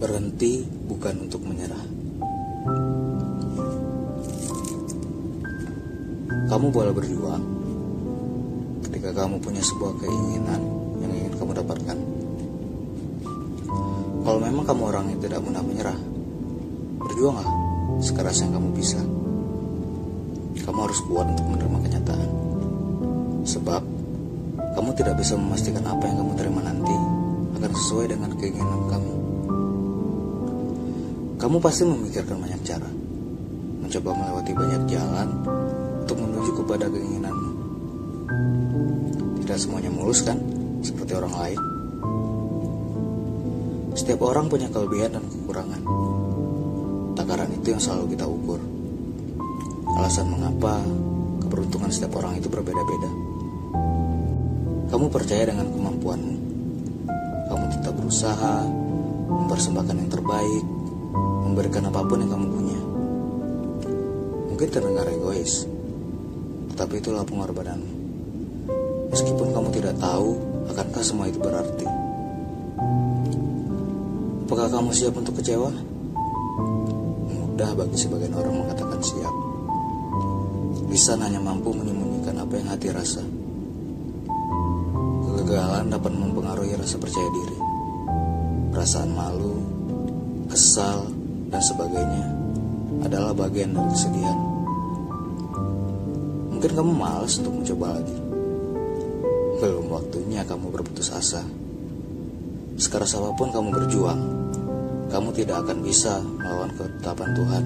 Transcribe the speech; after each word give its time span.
Berhenti 0.00 0.64
bukan 0.64 1.28
untuk 1.28 1.44
menyerah. 1.44 1.84
Kamu 6.48 6.72
boleh 6.72 6.90
berjuang 6.96 7.44
ketika 8.88 9.12
kamu 9.12 9.44
punya 9.44 9.60
sebuah 9.60 10.00
keinginan 10.00 10.60
yang 11.04 11.12
ingin 11.12 11.34
kamu 11.36 11.52
dapatkan. 11.52 11.98
Kalau 14.24 14.40
memang 14.40 14.64
kamu 14.64 14.82
orang 14.88 15.04
yang 15.12 15.20
tidak 15.20 15.44
mudah 15.44 15.60
menyerah, 15.60 15.98
berjuanglah 16.96 17.48
sekeras 18.00 18.40
yang 18.40 18.56
kamu 18.56 18.72
bisa. 18.72 18.98
Kamu 20.64 20.80
harus 20.80 21.00
kuat 21.12 21.28
untuk 21.28 21.44
menerima 21.44 21.78
kenyataan. 21.86 22.30
Sebab 23.44 23.82
kamu 24.80 24.90
tidak 24.96 25.20
bisa 25.20 25.36
memastikan 25.36 25.84
apa 25.84 26.08
yang 26.08 26.24
kamu 26.24 26.32
terima 26.40 26.60
nanti 26.64 26.96
akan 27.60 27.72
sesuai 27.76 28.16
dengan 28.16 28.32
keinginan 28.40 28.88
kamu. 28.88 29.29
Kamu 31.40 31.56
pasti 31.56 31.88
memikirkan 31.88 32.36
banyak 32.36 32.60
cara, 32.68 32.84
mencoba 33.80 34.12
melewati 34.12 34.52
banyak 34.52 34.82
jalan 34.92 35.28
untuk 36.04 36.20
menuju 36.20 36.52
kepada 36.52 36.84
keinginanmu. 36.92 37.50
Tidak 39.40 39.56
semuanya 39.56 39.88
mulus 39.88 40.20
kan, 40.20 40.36
seperti 40.84 41.16
orang 41.16 41.32
lain. 41.32 41.60
Setiap 43.96 44.20
orang 44.20 44.52
punya 44.52 44.68
kelebihan 44.68 45.16
dan 45.16 45.24
kekurangan. 45.24 45.80
Takaran 47.16 47.56
itu 47.56 47.72
yang 47.72 47.80
selalu 47.80 48.12
kita 48.12 48.28
ukur. 48.28 48.60
Alasan 49.96 50.28
mengapa 50.28 50.84
keberuntungan 51.40 51.88
setiap 51.88 52.20
orang 52.20 52.36
itu 52.36 52.52
berbeda-beda. 52.52 53.10
Kamu 54.92 55.08
percaya 55.08 55.48
dengan 55.48 55.72
kemampuanmu. 55.72 56.36
Kamu 57.48 57.64
tetap 57.80 57.96
berusaha, 57.96 58.68
mempersembahkan 59.32 59.96
yang 60.04 60.10
terbaik, 60.12 60.64
memberikan 61.14 61.86
apa 61.90 62.00
pun 62.06 62.22
yang 62.22 62.30
kamu 62.30 62.46
punya. 62.46 62.80
Mungkin 64.50 64.68
terdengar 64.70 65.06
egois, 65.10 65.66
tetapi 66.74 67.02
itulah 67.02 67.26
pengorbananmu. 67.26 67.92
Meskipun 69.10 69.50
kamu 69.50 69.68
tidak 69.74 69.98
tahu, 69.98 70.38
akankah 70.70 71.02
semua 71.02 71.26
itu 71.26 71.42
berarti? 71.42 71.86
Apakah 74.46 74.66
kamu 74.66 74.90
siap 74.90 75.14
untuk 75.14 75.38
kecewa? 75.38 75.70
Mudah 77.30 77.70
bagi 77.74 77.94
sebagian 77.98 78.34
orang 78.34 78.66
mengatakan 78.66 78.98
siap. 78.98 79.34
Lisan 80.90 81.22
hanya 81.22 81.38
mampu 81.38 81.70
menyembunyikan 81.70 82.34
apa 82.34 82.54
yang 82.58 82.66
hati 82.66 82.90
rasa. 82.90 83.22
Kegagalan 85.22 85.86
dapat 85.86 86.12
mempengaruhi 86.14 86.74
rasa 86.74 86.98
percaya 86.98 87.30
diri. 87.30 87.58
Perasaan 88.74 89.14
malu, 89.14 89.69
kesal, 90.50 91.06
dan 91.48 91.62
sebagainya 91.62 92.26
adalah 93.06 93.32
bagian 93.32 93.70
dari 93.70 93.88
kesedihan. 93.94 94.38
Mungkin 96.50 96.70
kamu 96.76 96.92
malas 96.92 97.38
untuk 97.40 97.62
mencoba 97.62 97.96
lagi. 97.96 98.18
Belum 99.62 99.86
waktunya 99.88 100.42
kamu 100.44 100.68
berputus 100.68 101.08
asa. 101.14 101.40
Sekeras 102.76 103.16
apa 103.16 103.32
pun 103.38 103.48
kamu 103.54 103.68
berjuang, 103.72 104.20
kamu 105.08 105.28
tidak 105.36 105.64
akan 105.64 105.78
bisa 105.84 106.18
melawan 106.20 106.72
ketetapan 106.74 107.30
Tuhan. 107.36 107.64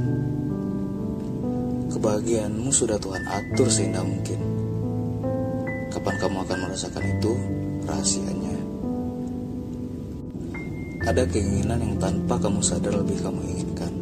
Kebahagiaanmu 1.95 2.71
sudah 2.75 2.99
Tuhan 2.99 3.23
atur 3.25 3.69
seindah 3.71 4.03
mungkin. 4.03 4.41
Kapan 5.95 6.15
kamu 6.19 6.37
akan 6.43 6.59
merasakan 6.67 7.05
itu, 7.07 7.33
rahasianya. 7.87 8.44
Ada 11.05 11.29
keinginan 11.29 11.85
yang 11.85 12.01
tanpa 12.01 12.41
kamu 12.41 12.65
sadar 12.65 12.97
lebih 12.97 13.21
kamu 13.21 13.45
inginkan 13.45 13.93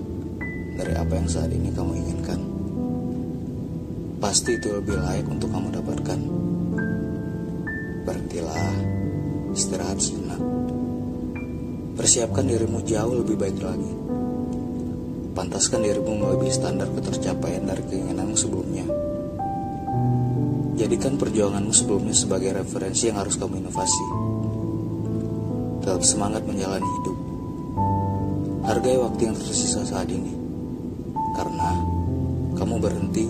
dari 0.78 0.94
apa 0.94 1.18
yang 1.18 1.26
saat 1.26 1.50
ini 1.50 1.74
kamu 1.74 1.98
inginkan. 1.98 2.38
Pasti 4.22 4.54
itu 4.54 4.70
lebih 4.70 5.02
layak 5.02 5.26
untuk 5.26 5.50
kamu 5.50 5.74
dapatkan. 5.82 6.20
Berhentilah, 8.06 8.74
istirahat 9.50 9.98
sejenak. 9.98 10.38
Persiapkan 11.98 12.46
dirimu 12.46 12.86
jauh 12.86 13.18
lebih 13.18 13.34
baik 13.34 13.58
lagi. 13.58 13.92
Pantaskan 15.34 15.82
dirimu 15.82 16.22
melebihi 16.22 16.54
standar 16.54 16.86
ketercapaian 16.86 17.66
dari 17.66 17.82
keinginanmu 17.82 18.38
sebelumnya. 18.38 18.86
Jadikan 20.78 21.18
perjuanganmu 21.18 21.74
sebelumnya 21.74 22.14
sebagai 22.14 22.62
referensi 22.62 23.10
yang 23.10 23.18
harus 23.18 23.34
kamu 23.34 23.58
inovasi. 23.58 24.06
Tetap 25.82 26.06
semangat 26.06 26.46
menjalani 26.46 26.86
hidup. 26.86 27.18
Hargai 28.62 29.02
waktu 29.02 29.20
yang 29.26 29.36
tersisa 29.36 29.82
saat 29.82 30.06
ini. 30.06 30.30
Karena 31.34 31.74
kamu 32.54 32.78
berhenti 32.78 33.26